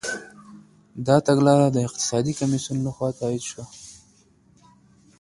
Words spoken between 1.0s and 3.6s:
دا تګلاره د اقتصادي کميسيون لخوا تاييد